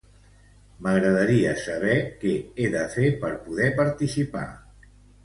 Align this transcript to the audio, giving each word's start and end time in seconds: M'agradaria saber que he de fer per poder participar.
M'agradaria 0.85 1.51
saber 1.63 1.97
que 2.23 2.31
he 2.63 2.71
de 2.77 2.81
fer 2.95 3.11
per 3.27 3.31
poder 3.45 3.69
participar. 3.83 4.43